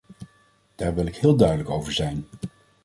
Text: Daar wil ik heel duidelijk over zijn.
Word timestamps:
Daar 0.75 0.93
wil 0.95 1.05
ik 1.05 1.15
heel 1.15 1.35
duidelijk 1.35 1.69
over 1.69 1.91
zijn. 1.93 2.25